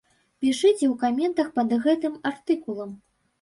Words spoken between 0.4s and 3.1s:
Пішыце ў каментах пад гэтым артыкулам.